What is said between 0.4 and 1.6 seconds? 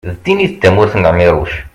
i d tamurt n ԑmiruc